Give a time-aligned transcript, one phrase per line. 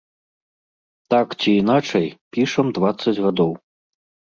[1.15, 2.07] Так ці іначай,
[2.37, 3.51] пішам дваццаць гадоў.